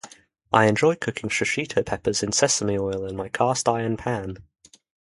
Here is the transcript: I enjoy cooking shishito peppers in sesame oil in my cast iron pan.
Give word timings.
I 0.51 0.65
enjoy 0.65 0.95
cooking 0.95 1.29
shishito 1.29 1.85
peppers 1.85 2.23
in 2.23 2.31
sesame 2.31 2.75
oil 2.75 3.05
in 3.05 3.15
my 3.15 3.29
cast 3.29 3.69
iron 3.69 3.97
pan. 3.97 4.37